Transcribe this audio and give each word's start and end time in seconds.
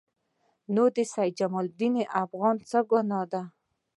نو 0.73 0.83
د 0.95 0.97
سید 1.13 1.31
جمال 1.39 1.65
الدین 1.71 1.95
افغاني 2.23 2.63
څه 2.71 2.79
ګناه 2.89 3.25
ده. 3.31 3.41